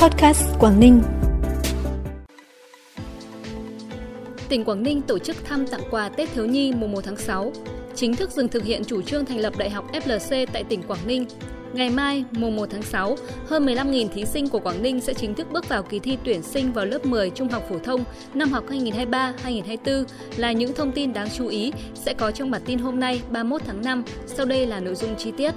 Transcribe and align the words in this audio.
Podcast 0.00 0.42
Quảng 0.58 0.80
Ninh. 0.80 1.02
Tỉnh 4.48 4.64
Quảng 4.64 4.82
Ninh 4.82 5.02
tổ 5.02 5.18
chức 5.18 5.36
thăm 5.44 5.66
tặng 5.66 5.80
quà 5.90 6.08
Tết 6.08 6.28
thiếu 6.34 6.46
nhi 6.46 6.72
mùng 6.72 6.92
1 6.92 7.00
tháng 7.04 7.16
6, 7.16 7.52
chính 7.94 8.16
thức 8.16 8.30
dừng 8.30 8.48
thực 8.48 8.64
hiện 8.64 8.84
chủ 8.84 9.02
trương 9.02 9.24
thành 9.24 9.38
lập 9.38 9.52
Đại 9.58 9.70
học 9.70 9.92
FLC 9.92 10.46
tại 10.52 10.64
tỉnh 10.64 10.82
Quảng 10.82 11.06
Ninh. 11.06 11.26
Ngày 11.72 11.90
mai, 11.90 12.24
mùng 12.32 12.56
1 12.56 12.66
tháng 12.70 12.82
6, 12.82 13.16
hơn 13.46 13.66
15.000 13.66 14.08
thí 14.08 14.24
sinh 14.24 14.48
của 14.48 14.58
Quảng 14.58 14.82
Ninh 14.82 15.00
sẽ 15.00 15.14
chính 15.14 15.34
thức 15.34 15.46
bước 15.52 15.68
vào 15.68 15.82
kỳ 15.82 15.98
thi 15.98 16.18
tuyển 16.24 16.42
sinh 16.42 16.72
vào 16.72 16.84
lớp 16.84 17.06
10 17.06 17.30
trung 17.30 17.48
học 17.48 17.62
phổ 17.70 17.78
thông 17.78 18.04
năm 18.34 18.52
học 18.52 18.64
2023-2024 18.68 20.04
là 20.36 20.52
những 20.52 20.74
thông 20.74 20.92
tin 20.92 21.12
đáng 21.12 21.28
chú 21.36 21.46
ý 21.46 21.72
sẽ 21.94 22.14
có 22.14 22.30
trong 22.30 22.50
bản 22.50 22.62
tin 22.66 22.78
hôm 22.78 23.00
nay 23.00 23.20
31 23.30 23.62
tháng 23.66 23.82
5. 23.82 24.04
Sau 24.26 24.46
đây 24.46 24.66
là 24.66 24.80
nội 24.80 24.94
dung 24.94 25.16
chi 25.18 25.32
tiết. 25.36 25.54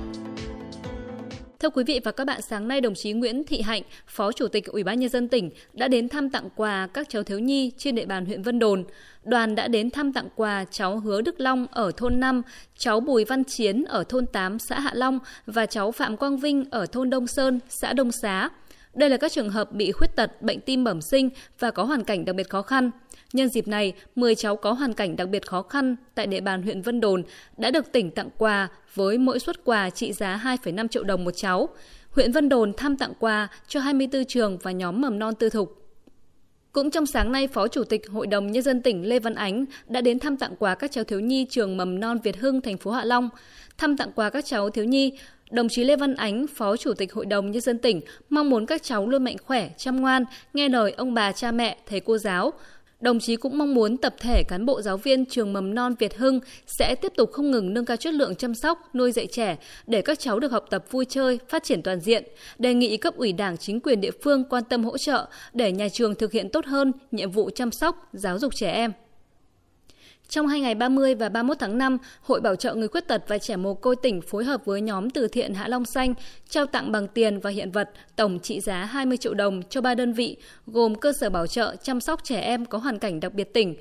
Thưa 1.64 1.70
quý 1.70 1.84
vị 1.84 2.00
và 2.04 2.12
các 2.12 2.28
bạn, 2.28 2.42
sáng 2.42 2.68
nay 2.68 2.82
đồng 2.82 2.96
chí 2.96 3.12
Nguyễn 3.14 3.44
Thị 3.44 3.62
Hạnh, 3.62 3.82
Phó 4.08 4.32
Chủ 4.32 4.48
tịch 4.48 4.66
Ủy 4.66 4.84
ban 4.84 5.00
nhân 5.00 5.10
dân 5.10 5.28
tỉnh 5.28 5.50
đã 5.74 5.88
đến 5.88 6.10
thăm 6.10 6.30
tặng 6.30 6.50
quà 6.56 6.88
các 6.94 7.10
cháu 7.10 7.24
thiếu 7.24 7.40
nhi 7.40 7.72
trên 7.78 7.96
địa 7.96 8.06
bàn 8.06 8.26
huyện 8.26 8.42
Vân 8.42 8.60
Đồn. 8.60 8.84
Đoàn 9.24 9.56
đã 9.56 9.68
đến 9.68 9.90
thăm 9.90 10.14
tặng 10.14 10.28
quà 10.36 10.66
cháu 10.72 11.00
Hứa 11.00 11.22
Đức 11.22 11.40
Long 11.40 11.68
ở 11.72 11.92
thôn 11.98 12.20
5, 12.20 12.42
cháu 12.78 13.00
Bùi 13.00 13.26
Văn 13.26 13.44
Chiến 13.44 13.84
ở 13.84 14.04
thôn 14.04 14.26
8 14.26 14.60
xã 14.60 14.80
Hạ 14.80 14.92
Long 14.94 15.20
và 15.46 15.66
cháu 15.66 15.92
Phạm 15.92 16.18
Quang 16.18 16.38
Vinh 16.38 16.66
ở 16.72 16.86
thôn 16.86 17.10
Đông 17.10 17.28
Sơn, 17.28 17.60
xã 17.70 17.94
Đông 17.94 18.12
Xá. 18.12 18.50
Đây 18.94 19.10
là 19.10 19.18
các 19.18 19.32
trường 19.32 19.50
hợp 19.50 19.72
bị 19.72 19.92
khuyết 19.92 20.16
tật, 20.16 20.42
bệnh 20.42 20.60
tim 20.60 20.84
bẩm 20.84 21.02
sinh 21.02 21.30
và 21.60 21.72
có 21.72 21.84
hoàn 21.84 22.04
cảnh 22.04 22.26
đặc 22.26 22.36
biệt 22.36 22.50
khó 22.50 22.62
khăn. 22.62 22.92
Nhân 23.34 23.50
dịp 23.50 23.68
này, 23.68 23.94
10 24.16 24.36
cháu 24.36 24.56
có 24.56 24.72
hoàn 24.72 24.94
cảnh 24.94 25.16
đặc 25.16 25.30
biệt 25.30 25.48
khó 25.48 25.62
khăn 25.62 25.96
tại 26.16 26.28
địa 26.28 26.42
bàn 26.42 26.64
huyện 26.64 26.82
Vân 26.82 27.02
Đồn 27.02 27.24
đã 27.58 27.72
được 27.72 27.92
tỉnh 27.92 28.12
tặng 28.12 28.30
quà 28.38 28.68
với 28.94 29.18
mỗi 29.18 29.40
suất 29.40 29.64
quà 29.64 29.90
trị 29.90 30.14
giá 30.14 30.42
2,5 30.64 30.88
triệu 30.88 31.04
đồng 31.04 31.24
một 31.24 31.32
cháu. 31.32 31.70
Huyện 32.10 32.32
Vân 32.32 32.50
Đồn 32.50 32.74
thăm 32.74 32.98
tặng 32.98 33.14
quà 33.20 33.48
cho 33.68 33.80
24 33.80 34.26
trường 34.26 34.58
và 34.58 34.72
nhóm 34.72 35.02
mầm 35.02 35.20
non 35.20 35.34
tư 35.40 35.50
thục. 35.50 35.84
Cũng 36.72 36.92
trong 36.92 37.06
sáng 37.06 37.32
nay, 37.32 37.48
Phó 37.48 37.68
Chủ 37.68 37.84
tịch 37.84 38.10
Hội 38.10 38.28
đồng 38.28 38.52
Nhân 38.52 38.64
dân 38.64 38.82
tỉnh 38.82 39.10
Lê 39.10 39.20
Văn 39.20 39.36
Ánh 39.36 39.66
đã 39.88 40.02
đến 40.02 40.20
thăm 40.20 40.38
tặng 40.38 40.56
quà 40.60 40.76
các 40.76 40.92
cháu 40.92 41.04
thiếu 41.04 41.20
nhi 41.20 41.46
trường 41.50 41.78
mầm 41.78 42.00
non 42.00 42.18
Việt 42.24 42.38
Hưng, 42.38 42.62
thành 42.62 42.78
phố 42.78 42.92
Hạ 42.92 43.06
Long. 43.06 43.30
Thăm 43.78 43.98
tặng 43.98 44.12
quà 44.16 44.30
các 44.30 44.46
cháu 44.46 44.70
thiếu 44.70 44.86
nhi, 44.86 45.18
đồng 45.52 45.70
chí 45.70 45.84
Lê 45.84 45.96
Văn 45.96 46.16
Ánh, 46.16 46.48
Phó 46.48 46.78
Chủ 46.78 46.94
tịch 46.94 47.14
Hội 47.14 47.26
đồng 47.26 47.52
Nhân 47.52 47.62
dân 47.62 47.78
tỉnh, 47.78 48.02
mong 48.30 48.50
muốn 48.50 48.66
các 48.66 48.84
cháu 48.84 49.08
luôn 49.08 49.24
mạnh 49.24 49.38
khỏe, 49.46 49.70
chăm 49.78 50.02
ngoan, 50.02 50.26
nghe 50.54 50.70
lời 50.70 50.92
ông 50.92 51.14
bà 51.14 51.32
cha 51.32 51.52
mẹ, 51.52 51.78
thầy 51.90 52.00
cô 52.00 52.18
giáo, 52.18 52.54
Đồng 53.04 53.20
chí 53.20 53.36
cũng 53.36 53.58
mong 53.58 53.74
muốn 53.74 53.98
tập 53.98 54.16
thể 54.20 54.44
cán 54.44 54.66
bộ 54.66 54.82
giáo 54.82 54.98
viên 54.98 55.26
trường 55.26 55.54
mầm 55.54 55.76
non 55.76 55.96
Việt 56.00 56.18
Hưng 56.18 56.40
sẽ 56.68 56.96
tiếp 56.96 57.14
tục 57.16 57.32
không 57.32 57.52
ngừng 57.52 57.74
nâng 57.74 57.86
cao 57.86 57.98
chất 57.98 58.14
lượng 58.14 58.36
chăm 58.36 58.56
sóc, 58.56 58.90
nuôi 58.94 59.12
dạy 59.12 59.28
trẻ 59.28 59.58
để 59.88 60.02
các 60.02 60.20
cháu 60.20 60.40
được 60.40 60.52
học 60.52 60.66
tập 60.70 60.86
vui 60.92 61.06
chơi, 61.06 61.40
phát 61.50 61.64
triển 61.64 61.82
toàn 61.82 62.00
diện. 62.00 62.24
Đề 62.58 62.74
nghị 62.74 62.98
cấp 62.98 63.14
ủy 63.18 63.34
Đảng, 63.34 63.58
chính 63.58 63.80
quyền 63.80 64.02
địa 64.02 64.12
phương 64.24 64.44
quan 64.50 64.64
tâm 64.64 64.84
hỗ 64.84 64.98
trợ 64.98 65.28
để 65.54 65.72
nhà 65.72 65.90
trường 65.90 66.16
thực 66.16 66.32
hiện 66.32 66.50
tốt 66.50 66.66
hơn 66.66 66.92
nhiệm 67.12 67.32
vụ 67.32 67.50
chăm 67.50 67.72
sóc, 67.72 68.10
giáo 68.14 68.40
dục 68.40 68.56
trẻ 68.56 68.72
em. 68.72 68.92
Trong 70.34 70.48
hai 70.48 70.60
ngày 70.60 70.76
30 70.76 71.16
và 71.16 71.30
31 71.30 71.60
tháng 71.60 71.78
5, 71.78 71.98
Hội 72.22 72.42
Bảo 72.42 72.56
trợ 72.56 72.76
Người 72.76 72.88
Khuyết 72.88 73.08
tật 73.08 73.24
và 73.28 73.38
Trẻ 73.38 73.56
Mồ 73.56 73.74
Côi 73.74 73.96
tỉnh 73.96 74.22
phối 74.22 74.44
hợp 74.44 74.66
với 74.66 74.82
nhóm 74.82 75.10
từ 75.10 75.28
thiện 75.28 75.54
Hạ 75.54 75.68
Long 75.68 75.86
Xanh 75.86 76.14
trao 76.50 76.66
tặng 76.66 76.92
bằng 76.92 77.08
tiền 77.08 77.40
và 77.40 77.50
hiện 77.50 77.72
vật 77.72 77.90
tổng 78.16 78.40
trị 78.40 78.60
giá 78.60 78.86
20 78.86 79.18
triệu 79.18 79.34
đồng 79.34 79.62
cho 79.70 79.82
ba 79.82 79.96
đơn 79.96 80.14
vị, 80.14 80.38
gồm 80.68 80.96
cơ 80.96 81.14
sở 81.14 81.30
bảo 81.30 81.48
trợ 81.48 81.76
chăm 81.84 82.02
sóc 82.02 82.24
trẻ 82.24 82.40
em 82.40 82.66
có 82.66 82.78
hoàn 82.78 83.00
cảnh 83.00 83.20
đặc 83.20 83.34
biệt 83.34 83.54
tỉnh, 83.54 83.76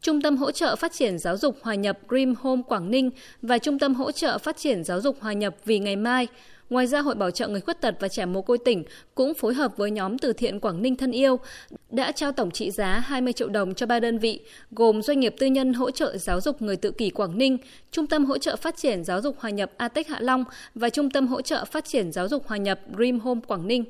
Trung 0.00 0.22
tâm 0.22 0.36
hỗ 0.36 0.50
trợ 0.50 0.76
phát 0.76 0.92
triển 0.92 1.18
giáo 1.18 1.36
dục 1.36 1.56
hòa 1.62 1.74
nhập 1.74 1.98
Dream 2.10 2.34
Home 2.40 2.62
Quảng 2.66 2.90
Ninh 2.90 3.10
và 3.42 3.58
Trung 3.58 3.78
tâm 3.78 3.94
hỗ 3.94 4.12
trợ 4.12 4.38
phát 4.38 4.56
triển 4.56 4.84
giáo 4.84 5.00
dục 5.00 5.16
hòa 5.20 5.32
nhập 5.32 5.56
Vì 5.64 5.78
Ngày 5.78 5.96
Mai– 5.96 6.26
Ngoài 6.70 6.86
ra, 6.86 7.00
Hội 7.00 7.14
Bảo 7.14 7.30
trợ 7.30 7.48
Người 7.48 7.60
Khuyết 7.60 7.80
tật 7.80 7.94
và 8.00 8.08
Trẻ 8.08 8.26
Mồ 8.26 8.42
Côi 8.42 8.58
tỉnh 8.58 8.84
cũng 9.14 9.34
phối 9.34 9.54
hợp 9.54 9.76
với 9.76 9.90
nhóm 9.90 10.18
từ 10.18 10.32
thiện 10.32 10.60
Quảng 10.60 10.82
Ninh 10.82 10.96
Thân 10.96 11.10
Yêu 11.12 11.38
đã 11.90 12.12
trao 12.12 12.32
tổng 12.32 12.50
trị 12.50 12.70
giá 12.70 12.98
20 13.06 13.32
triệu 13.32 13.48
đồng 13.48 13.74
cho 13.74 13.86
ba 13.86 14.00
đơn 14.00 14.18
vị, 14.18 14.40
gồm 14.70 15.02
Doanh 15.02 15.20
nghiệp 15.20 15.34
tư 15.38 15.46
nhân 15.46 15.72
hỗ 15.72 15.90
trợ 15.90 16.16
giáo 16.16 16.40
dục 16.40 16.62
người 16.62 16.76
tự 16.76 16.90
kỷ 16.90 17.10
Quảng 17.10 17.38
Ninh, 17.38 17.58
Trung 17.90 18.06
tâm 18.06 18.24
hỗ 18.24 18.38
trợ 18.38 18.56
phát 18.56 18.76
triển 18.76 19.04
giáo 19.04 19.20
dục 19.20 19.36
hòa 19.38 19.50
nhập 19.50 19.70
ATEC 19.76 20.08
Hạ 20.08 20.18
Long 20.20 20.44
và 20.74 20.90
Trung 20.90 21.10
tâm 21.10 21.26
hỗ 21.26 21.42
trợ 21.42 21.64
phát 21.64 21.84
triển 21.84 22.12
giáo 22.12 22.28
dục 22.28 22.46
hòa 22.46 22.58
nhập 22.58 22.80
Dream 22.96 23.20
Home 23.20 23.40
Quảng 23.46 23.66
Ninh. 23.66 23.84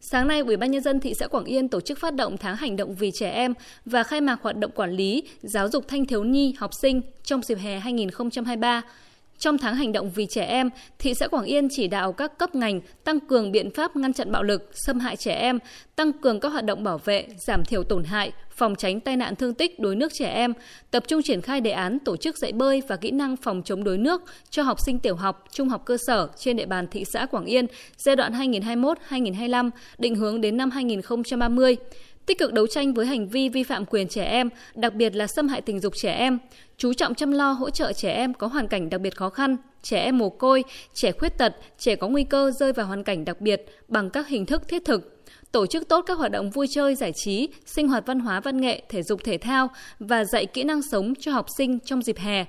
Sáng 0.00 0.28
nay, 0.28 0.40
Ủy 0.40 0.56
ban 0.56 0.70
nhân 0.70 0.82
dân 0.82 1.00
thị 1.00 1.14
xã 1.14 1.26
Quảng 1.26 1.44
Yên 1.44 1.68
tổ 1.68 1.80
chức 1.80 1.98
phát 1.98 2.14
động 2.14 2.36
tháng 2.36 2.56
hành 2.56 2.76
động 2.76 2.94
vì 2.94 3.10
trẻ 3.10 3.30
em 3.30 3.54
và 3.84 4.02
khai 4.02 4.20
mạc 4.20 4.42
hoạt 4.42 4.56
động 4.56 4.70
quản 4.74 4.90
lý 4.92 5.22
giáo 5.42 5.68
dục 5.68 5.88
thanh 5.88 6.06
thiếu 6.06 6.24
nhi 6.24 6.54
học 6.58 6.74
sinh 6.74 7.00
trong 7.22 7.42
dịp 7.42 7.58
hè 7.58 7.78
2023. 7.78 8.82
Trong 9.44 9.58
tháng 9.58 9.76
hành 9.76 9.92
động 9.92 10.10
vì 10.14 10.26
trẻ 10.26 10.44
em, 10.44 10.70
thị 10.98 11.14
xã 11.14 11.28
Quảng 11.28 11.44
Yên 11.44 11.68
chỉ 11.70 11.88
đạo 11.88 12.12
các 12.12 12.38
cấp 12.38 12.54
ngành 12.54 12.80
tăng 13.04 13.20
cường 13.20 13.52
biện 13.52 13.70
pháp 13.70 13.96
ngăn 13.96 14.12
chặn 14.12 14.32
bạo 14.32 14.42
lực, 14.42 14.70
xâm 14.86 15.00
hại 15.00 15.16
trẻ 15.16 15.34
em, 15.34 15.58
tăng 15.96 16.12
cường 16.12 16.40
các 16.40 16.48
hoạt 16.48 16.64
động 16.64 16.84
bảo 16.84 16.98
vệ, 16.98 17.26
giảm 17.46 17.64
thiểu 17.64 17.84
tổn 17.84 18.04
hại, 18.04 18.32
phòng 18.50 18.74
tránh 18.74 19.00
tai 19.00 19.16
nạn 19.16 19.36
thương 19.36 19.54
tích 19.54 19.80
đuối 19.80 19.96
nước 19.96 20.12
trẻ 20.14 20.28
em, 20.28 20.52
tập 20.90 21.04
trung 21.08 21.22
triển 21.22 21.40
khai 21.40 21.60
đề 21.60 21.70
án 21.70 21.98
tổ 21.98 22.16
chức 22.16 22.38
dạy 22.38 22.52
bơi 22.52 22.82
và 22.88 22.96
kỹ 22.96 23.10
năng 23.10 23.36
phòng 23.36 23.62
chống 23.64 23.84
đuối 23.84 23.98
nước 23.98 24.22
cho 24.50 24.62
học 24.62 24.80
sinh 24.80 24.98
tiểu 24.98 25.16
học, 25.16 25.44
trung 25.52 25.68
học 25.68 25.82
cơ 25.84 25.96
sở 26.06 26.28
trên 26.36 26.56
địa 26.56 26.66
bàn 26.66 26.86
thị 26.90 27.04
xã 27.12 27.26
Quảng 27.26 27.44
Yên 27.44 27.66
giai 27.96 28.16
đoạn 28.16 28.32
2021-2025, 28.32 29.70
định 29.98 30.14
hướng 30.14 30.40
đến 30.40 30.56
năm 30.56 30.70
2030 30.70 31.76
tích 32.26 32.38
cực 32.38 32.52
đấu 32.52 32.66
tranh 32.66 32.94
với 32.94 33.06
hành 33.06 33.28
vi 33.28 33.48
vi 33.48 33.62
phạm 33.62 33.84
quyền 33.84 34.08
trẻ 34.08 34.24
em, 34.24 34.50
đặc 34.74 34.94
biệt 34.94 35.16
là 35.16 35.26
xâm 35.26 35.48
hại 35.48 35.60
tình 35.60 35.80
dục 35.80 35.92
trẻ 35.96 36.12
em, 36.12 36.38
chú 36.76 36.92
trọng 36.92 37.14
chăm 37.14 37.32
lo 37.32 37.52
hỗ 37.52 37.70
trợ 37.70 37.92
trẻ 37.92 38.12
em 38.12 38.34
có 38.34 38.46
hoàn 38.46 38.68
cảnh 38.68 38.90
đặc 38.90 39.00
biệt 39.00 39.16
khó 39.16 39.30
khăn, 39.30 39.56
trẻ 39.82 40.00
em 40.00 40.18
mồ 40.18 40.30
côi, 40.30 40.64
trẻ 40.94 41.12
khuyết 41.12 41.38
tật, 41.38 41.56
trẻ 41.78 41.96
có 41.96 42.08
nguy 42.08 42.24
cơ 42.24 42.50
rơi 42.50 42.72
vào 42.72 42.86
hoàn 42.86 43.04
cảnh 43.04 43.24
đặc 43.24 43.40
biệt 43.40 43.64
bằng 43.88 44.10
các 44.10 44.28
hình 44.28 44.46
thức 44.46 44.68
thiết 44.68 44.84
thực, 44.84 45.24
tổ 45.52 45.66
chức 45.66 45.88
tốt 45.88 46.04
các 46.06 46.18
hoạt 46.18 46.30
động 46.30 46.50
vui 46.50 46.66
chơi 46.70 46.94
giải 46.94 47.12
trí, 47.12 47.48
sinh 47.66 47.88
hoạt 47.88 48.06
văn 48.06 48.20
hóa 48.20 48.40
văn 48.40 48.60
nghệ, 48.60 48.82
thể 48.88 49.02
dục 49.02 49.24
thể 49.24 49.38
thao 49.38 49.68
và 49.98 50.24
dạy 50.24 50.46
kỹ 50.46 50.64
năng 50.64 50.82
sống 50.82 51.14
cho 51.20 51.32
học 51.32 51.46
sinh 51.58 51.78
trong 51.80 52.02
dịp 52.02 52.18
hè. 52.18 52.44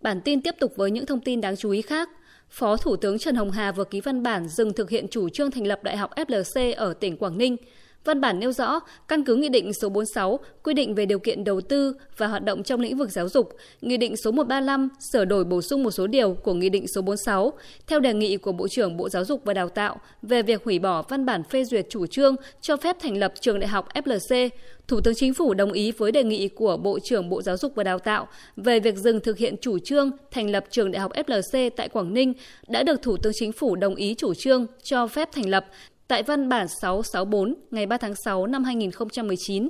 Bản 0.00 0.20
tin 0.20 0.42
tiếp 0.42 0.54
tục 0.60 0.72
với 0.76 0.90
những 0.90 1.06
thông 1.06 1.20
tin 1.20 1.40
đáng 1.40 1.56
chú 1.56 1.70
ý 1.70 1.82
khác. 1.82 2.08
Phó 2.54 2.76
Thủ 2.76 2.96
tướng 2.96 3.18
Trần 3.18 3.34
Hồng 3.34 3.50
Hà 3.50 3.72
vừa 3.72 3.84
ký 3.84 4.00
văn 4.00 4.22
bản 4.22 4.48
dừng 4.48 4.72
thực 4.72 4.90
hiện 4.90 5.08
chủ 5.08 5.28
trương 5.28 5.50
thành 5.50 5.66
lập 5.66 5.82
Đại 5.82 5.96
học 5.96 6.10
FLC 6.16 6.74
ở 6.76 6.94
tỉnh 6.94 7.16
Quảng 7.16 7.38
Ninh. 7.38 7.56
Văn 8.04 8.20
bản 8.20 8.40
nêu 8.40 8.52
rõ, 8.52 8.80
căn 9.08 9.24
cứ 9.24 9.34
Nghị 9.34 9.48
định 9.48 9.72
số 9.72 9.88
46 9.88 10.38
quy 10.62 10.74
định 10.74 10.94
về 10.94 11.06
điều 11.06 11.18
kiện 11.18 11.44
đầu 11.44 11.60
tư 11.60 11.96
và 12.16 12.26
hoạt 12.26 12.44
động 12.44 12.62
trong 12.62 12.80
lĩnh 12.80 12.96
vực 12.96 13.10
giáo 13.10 13.28
dục, 13.28 13.56
Nghị 13.80 13.96
định 13.96 14.16
số 14.16 14.30
135 14.30 14.88
sửa 15.12 15.24
đổi 15.24 15.44
bổ 15.44 15.62
sung 15.62 15.82
một 15.82 15.90
số 15.90 16.06
điều 16.06 16.34
của 16.34 16.54
Nghị 16.54 16.68
định 16.68 16.86
số 16.94 17.02
46 17.02 17.52
theo 17.86 18.00
đề 18.00 18.14
nghị 18.14 18.36
của 18.36 18.52
Bộ 18.52 18.68
trưởng 18.68 18.96
Bộ 18.96 19.08
Giáo 19.08 19.24
dục 19.24 19.40
và 19.44 19.54
Đào 19.54 19.68
tạo 19.68 20.00
về 20.22 20.42
việc 20.42 20.64
hủy 20.64 20.78
bỏ 20.78 21.02
văn 21.08 21.26
bản 21.26 21.42
phê 21.42 21.64
duyệt 21.64 21.86
chủ 21.90 22.06
trương 22.06 22.36
cho 22.60 22.76
phép 22.76 22.96
thành 23.00 23.16
lập 23.16 23.32
trường 23.40 23.60
đại 23.60 23.68
học 23.68 23.88
FLC. 23.94 24.48
Thủ 24.88 25.00
tướng 25.00 25.14
Chính 25.14 25.34
phủ 25.34 25.54
đồng 25.54 25.72
ý 25.72 25.92
với 25.92 26.12
đề 26.12 26.24
nghị 26.24 26.48
của 26.48 26.76
Bộ 26.76 26.98
trưởng 27.04 27.28
Bộ 27.28 27.42
Giáo 27.42 27.56
dục 27.56 27.72
và 27.74 27.84
Đào 27.84 27.98
tạo 27.98 28.28
về 28.56 28.80
việc 28.80 28.96
dừng 28.96 29.20
thực 29.20 29.38
hiện 29.38 29.54
chủ 29.60 29.78
trương 29.78 30.10
thành 30.30 30.50
lập 30.50 30.64
trường 30.70 30.90
đại 30.90 31.00
học 31.00 31.12
FLC 31.12 31.70
tại 31.76 31.88
Quảng 31.88 32.14
Ninh 32.14 32.32
đã 32.68 32.82
được 32.82 33.02
Thủ 33.02 33.16
tướng 33.16 33.32
Chính 33.36 33.52
phủ 33.52 33.76
đồng 33.76 33.94
ý 33.94 34.14
chủ 34.14 34.34
trương 34.34 34.66
cho 34.82 35.06
phép 35.06 35.28
thành 35.32 35.48
lập 35.48 35.66
tại 36.08 36.22
văn 36.22 36.48
bản 36.48 36.66
664 36.68 37.54
ngày 37.70 37.86
3 37.86 37.96
tháng 37.96 38.14
6 38.24 38.46
năm 38.46 38.64
2019. 38.64 39.68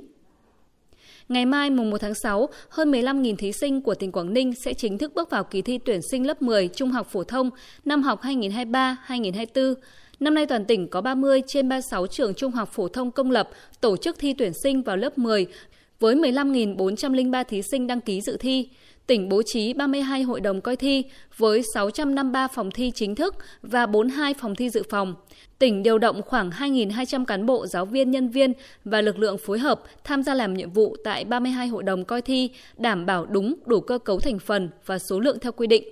Ngày 1.29 1.45
mai 1.45 1.69
mùng 1.69 1.89
1 1.89 1.97
tháng 1.97 2.13
6, 2.15 2.49
hơn 2.69 2.91
15.000 2.91 3.35
thí 3.35 3.51
sinh 3.51 3.81
của 3.81 3.95
tỉnh 3.95 4.11
Quảng 4.11 4.33
Ninh 4.33 4.53
sẽ 4.65 4.73
chính 4.73 4.97
thức 4.97 5.13
bước 5.15 5.29
vào 5.29 5.43
kỳ 5.43 5.61
thi 5.61 5.77
tuyển 5.77 5.99
sinh 6.11 6.27
lớp 6.27 6.41
10 6.41 6.67
trung 6.67 6.91
học 6.91 7.07
phổ 7.11 7.23
thông 7.23 7.49
năm 7.85 8.03
học 8.03 8.21
2023-2024. 8.21 9.73
Năm 10.19 10.33
nay 10.33 10.45
toàn 10.45 10.65
tỉnh 10.65 10.87
có 10.87 11.01
30 11.01 11.41
trên 11.47 11.69
36 11.69 12.07
trường 12.07 12.33
trung 12.33 12.51
học 12.51 12.69
phổ 12.73 12.87
thông 12.87 13.11
công 13.11 13.31
lập 13.31 13.49
tổ 13.81 13.97
chức 13.97 14.19
thi 14.19 14.33
tuyển 14.33 14.51
sinh 14.63 14.83
vào 14.83 14.97
lớp 14.97 15.17
10 15.17 15.47
với 15.99 16.15
15.403 16.15 17.43
thí 17.43 17.61
sinh 17.61 17.87
đăng 17.87 18.01
ký 18.01 18.21
dự 18.21 18.37
thi 18.37 18.69
tỉnh 19.07 19.29
bố 19.29 19.41
trí 19.45 19.73
32 19.73 20.23
hội 20.23 20.41
đồng 20.41 20.61
coi 20.61 20.75
thi 20.75 21.03
với 21.37 21.63
653 21.73 22.47
phòng 22.47 22.71
thi 22.71 22.91
chính 22.95 23.15
thức 23.15 23.35
và 23.61 23.85
42 23.85 24.33
phòng 24.33 24.55
thi 24.55 24.69
dự 24.69 24.83
phòng. 24.89 25.15
Tỉnh 25.59 25.83
điều 25.83 25.97
động 25.97 26.21
khoảng 26.21 26.49
2.200 26.49 27.25
cán 27.25 27.45
bộ, 27.45 27.67
giáo 27.67 27.85
viên, 27.85 28.11
nhân 28.11 28.29
viên 28.29 28.53
và 28.85 29.01
lực 29.01 29.19
lượng 29.19 29.37
phối 29.37 29.59
hợp 29.59 29.81
tham 30.03 30.23
gia 30.23 30.33
làm 30.33 30.53
nhiệm 30.53 30.71
vụ 30.71 30.95
tại 31.03 31.25
32 31.25 31.67
hội 31.67 31.83
đồng 31.83 32.05
coi 32.05 32.21
thi, 32.21 32.49
đảm 32.77 33.05
bảo 33.05 33.25
đúng 33.25 33.55
đủ 33.65 33.81
cơ 33.81 33.97
cấu 33.97 34.19
thành 34.19 34.39
phần 34.39 34.69
và 34.85 34.99
số 34.99 35.19
lượng 35.19 35.39
theo 35.39 35.51
quy 35.51 35.67
định. 35.67 35.83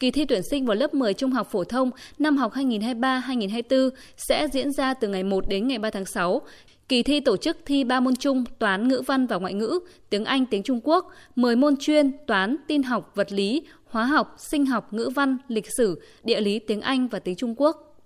Kỳ 0.00 0.10
thi 0.10 0.24
tuyển 0.24 0.42
sinh 0.42 0.66
vào 0.66 0.76
lớp 0.76 0.94
10 0.94 1.14
trung 1.14 1.30
học 1.30 1.48
phổ 1.50 1.64
thông 1.64 1.90
năm 2.18 2.36
học 2.36 2.52
2023-2024 2.54 3.90
sẽ 4.16 4.48
diễn 4.52 4.72
ra 4.72 4.94
từ 4.94 5.08
ngày 5.08 5.22
1 5.22 5.48
đến 5.48 5.68
ngày 5.68 5.78
3 5.78 5.90
tháng 5.90 6.04
6. 6.04 6.42
Kỳ 6.90 7.02
thi 7.02 7.20
tổ 7.20 7.36
chức 7.36 7.56
thi 7.66 7.84
3 7.84 8.00
môn 8.00 8.16
chung, 8.16 8.44
toán, 8.58 8.88
ngữ 8.88 9.02
văn 9.06 9.26
và 9.26 9.36
ngoại 9.36 9.54
ngữ, 9.54 9.80
tiếng 10.10 10.24
Anh, 10.24 10.46
tiếng 10.46 10.62
Trung 10.62 10.80
Quốc, 10.84 11.12
10 11.36 11.56
môn 11.56 11.76
chuyên, 11.76 12.12
toán, 12.26 12.56
tin 12.66 12.82
học, 12.82 13.12
vật 13.14 13.32
lý, 13.32 13.62
hóa 13.84 14.04
học, 14.04 14.34
sinh 14.38 14.66
học, 14.66 14.92
ngữ 14.92 15.10
văn, 15.14 15.36
lịch 15.48 15.66
sử, 15.76 16.02
địa 16.24 16.40
lý, 16.40 16.58
tiếng 16.58 16.80
Anh 16.80 17.08
và 17.08 17.18
tiếng 17.18 17.36
Trung 17.36 17.54
Quốc. 17.56 18.02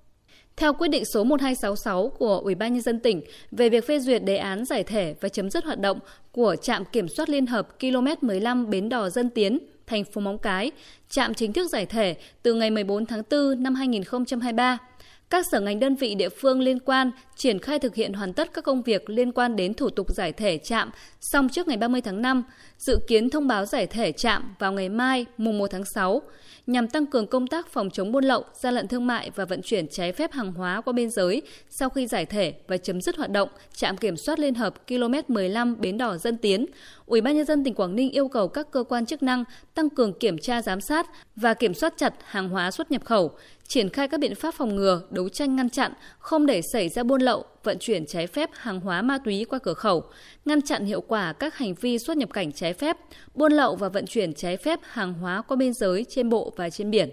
Theo 0.56 0.72
quyết 0.72 0.88
định 0.88 1.04
số 1.04 1.25
1266 1.25 2.08
của 2.08 2.38
Ủy 2.38 2.54
ban 2.54 2.72
nhân 2.72 2.82
dân 2.82 3.00
tỉnh 3.00 3.22
về 3.50 3.69
việc 3.69 3.86
phê 3.86 3.98
duyệt 3.98 4.25
đề 4.25 4.36
án 4.36 4.64
giải 4.64 4.84
thể 4.84 5.14
và 5.20 5.28
chấm 5.28 5.50
dứt 5.50 5.64
hoạt 5.64 5.78
động 5.78 5.98
của 6.32 6.56
trạm 6.62 6.84
kiểm 6.84 7.08
soát 7.08 7.28
liên 7.28 7.46
hợp 7.46 7.69
km 7.81 8.26
15 8.26 8.70
Bến 8.70 8.88
Đò 8.88 9.10
Dân 9.10 9.31
Tiến, 9.31 9.58
thành 9.86 10.04
phố 10.04 10.20
Móng 10.20 10.38
Cái, 10.38 10.70
trạm 11.10 11.34
chính 11.34 11.52
thức 11.52 11.70
giải 11.70 11.86
thể 11.86 12.16
từ 12.42 12.54
ngày 12.54 12.70
14 12.70 13.06
tháng 13.06 13.22
4 13.31 13.62
năm 13.62 13.75
2023 13.75 14.78
các 15.30 15.46
sở 15.46 15.60
ngành 15.60 15.80
đơn 15.80 15.94
vị 15.94 16.14
địa 16.14 16.28
phương 16.28 16.60
liên 16.60 16.78
quan 16.78 17.10
triển 17.36 17.58
khai 17.58 17.78
thực 17.78 17.94
hiện 17.94 18.12
hoàn 18.12 18.32
tất 18.32 18.54
các 18.54 18.64
công 18.64 18.82
việc 18.82 19.10
liên 19.10 19.32
quan 19.32 19.56
đến 19.56 19.74
thủ 19.74 19.90
tục 19.90 20.06
giải 20.10 20.32
thể 20.32 20.58
trạm 20.58 20.90
xong 21.20 21.48
trước 21.48 21.68
ngày 21.68 21.76
30 21.76 22.00
tháng 22.00 22.22
5, 22.22 22.44
dự 22.78 22.98
kiến 23.08 23.30
thông 23.30 23.46
báo 23.46 23.64
giải 23.64 23.86
thể 23.86 24.12
trạm 24.12 24.54
vào 24.58 24.72
ngày 24.72 24.88
mai, 24.88 25.26
mùng 25.36 25.58
1 25.58 25.66
tháng 25.70 25.84
6, 25.84 26.22
nhằm 26.66 26.88
tăng 26.88 27.06
cường 27.06 27.26
công 27.26 27.46
tác 27.46 27.68
phòng 27.68 27.90
chống 27.90 28.12
buôn 28.12 28.24
lậu, 28.24 28.44
gian 28.54 28.74
lận 28.74 28.88
thương 28.88 29.06
mại 29.06 29.30
và 29.34 29.44
vận 29.44 29.62
chuyển 29.62 29.88
trái 29.88 30.12
phép 30.12 30.32
hàng 30.32 30.52
hóa 30.52 30.80
qua 30.80 30.92
biên 30.92 31.10
giới 31.10 31.42
sau 31.70 31.88
khi 31.88 32.06
giải 32.06 32.26
thể 32.26 32.54
và 32.68 32.76
chấm 32.76 33.00
dứt 33.00 33.16
hoạt 33.16 33.30
động 33.30 33.48
trạm 33.74 33.96
kiểm 33.96 34.16
soát 34.16 34.38
liên 34.38 34.54
hợp 34.54 34.74
km 34.88 35.14
15 35.34 35.80
Bến 35.80 35.98
Đỏ 35.98 36.16
Dân 36.16 36.36
Tiến. 36.36 36.66
Ủy 37.06 37.20
ban 37.20 37.36
nhân 37.36 37.46
dân 37.46 37.64
tỉnh 37.64 37.74
Quảng 37.74 37.96
Ninh 37.96 38.10
yêu 38.10 38.28
cầu 38.28 38.48
các 38.48 38.70
cơ 38.70 38.82
quan 38.82 39.06
chức 39.06 39.22
năng 39.22 39.44
tăng 39.74 39.90
cường 39.90 40.18
kiểm 40.18 40.38
tra 40.38 40.62
giám 40.62 40.80
sát 40.80 41.06
và 41.36 41.54
kiểm 41.54 41.74
soát 41.74 41.94
chặt 41.96 42.14
hàng 42.24 42.48
hóa 42.48 42.70
xuất 42.70 42.90
nhập 42.90 43.04
khẩu, 43.04 43.30
triển 43.68 43.88
khai 43.88 44.08
các 44.08 44.20
biện 44.20 44.34
pháp 44.34 44.54
phòng 44.54 44.76
ngừa, 44.76 45.02
đấu 45.10 45.28
tranh 45.28 45.56
ngăn 45.56 45.70
chặn, 45.70 45.92
không 46.18 46.46
để 46.46 46.60
xảy 46.72 46.88
ra 46.88 47.02
buôn 47.02 47.20
lậu, 47.20 47.44
vận 47.64 47.78
chuyển 47.80 48.06
trái 48.06 48.26
phép 48.26 48.50
hàng 48.52 48.80
hóa 48.80 49.02
ma 49.02 49.18
túy 49.24 49.44
qua 49.44 49.58
cửa 49.58 49.74
khẩu, 49.74 50.04
ngăn 50.44 50.62
chặn 50.62 50.84
hiệu 50.84 51.00
quả 51.00 51.32
các 51.32 51.54
hành 51.54 51.74
vi 51.74 51.98
xuất 51.98 52.16
nhập 52.16 52.32
cảnh 52.32 52.52
trái 52.52 52.74
phép, 52.74 52.96
buôn 53.34 53.52
lậu 53.52 53.76
và 53.76 53.88
vận 53.88 54.06
chuyển 54.06 54.34
trái 54.34 54.56
phép 54.56 54.80
hàng 54.82 55.14
hóa 55.14 55.42
qua 55.42 55.56
biên 55.56 55.72
giới 55.74 56.04
trên 56.08 56.28
bộ 56.28 56.52
và 56.56 56.70
trên 56.70 56.90
biển. 56.90 57.10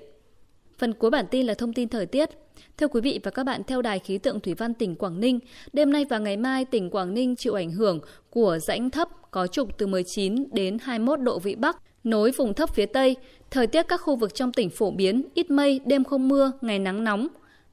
Phần 0.77 0.93
cuối 0.93 1.09
bản 1.09 1.25
tin 1.31 1.45
là 1.45 1.53
thông 1.53 1.73
tin 1.73 1.89
thời 1.89 2.05
tiết. 2.05 2.29
Thưa 2.77 2.87
quý 2.87 3.01
vị 3.01 3.19
và 3.23 3.31
các 3.31 3.43
bạn, 3.43 3.61
theo 3.63 3.81
Đài 3.81 3.99
khí 3.99 4.17
tượng 4.17 4.39
Thủy 4.39 4.53
văn 4.53 4.73
tỉnh 4.73 4.95
Quảng 4.95 5.19
Ninh, 5.19 5.39
đêm 5.73 5.91
nay 5.91 6.05
và 6.09 6.17
ngày 6.19 6.37
mai 6.37 6.65
tỉnh 6.65 6.89
Quảng 6.89 7.13
Ninh 7.13 7.35
chịu 7.35 7.53
ảnh 7.53 7.71
hưởng 7.71 7.99
của 8.29 8.59
rãnh 8.59 8.89
thấp 8.89 9.09
có 9.31 9.47
trục 9.47 9.77
từ 9.77 9.87
19 9.87 10.35
đến 10.51 10.77
21 10.81 11.19
độ 11.19 11.39
vĩ 11.39 11.55
Bắc, 11.55 11.77
nối 12.03 12.31
vùng 12.31 12.53
thấp 12.53 12.69
phía 12.73 12.85
Tây. 12.85 13.15
Thời 13.51 13.67
tiết 13.67 13.87
các 13.87 14.01
khu 14.01 14.15
vực 14.15 14.35
trong 14.35 14.53
tỉnh 14.53 14.69
phổ 14.69 14.91
biến, 14.91 15.23
ít 15.33 15.51
mây, 15.51 15.79
đêm 15.85 16.03
không 16.03 16.27
mưa, 16.27 16.51
ngày 16.61 16.79
nắng 16.79 17.03
nóng. 17.03 17.27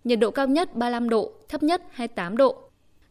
Nhiệt 0.05 0.19
độ 0.19 0.31
cao 0.31 0.47
nhất 0.47 0.75
35 0.75 1.09
độ, 1.09 1.33
thấp 1.49 1.63
nhất 1.63 1.83
28 1.91 2.37
độ. 2.37 2.57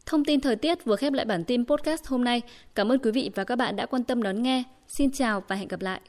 Thông 0.06 0.26
tin 0.26 0.42
thời 0.42 0.56
tiết 0.56 0.86
vừa 0.86 0.96
khép 0.96 1.14
lại 1.14 1.26
bản 1.26 1.44
tin 1.44 1.66
podcast 1.66 2.08
hôm 2.08 2.24
nay. 2.24 2.42
Cảm 2.76 2.92
ơn 2.92 3.00
quý 3.00 3.12
vị 3.12 3.32
và 3.36 3.44
các 3.44 3.56
bạn 3.56 3.76
đã 3.76 3.86
quan 3.86 4.04
tâm 4.04 4.24
đón 4.24 4.44
nghe. 4.44 4.64
Xin 4.88 5.12
chào 5.12 5.44
và 5.48 5.56
hẹn 5.56 5.68
gặp 5.68 5.82
lại. 5.82 6.02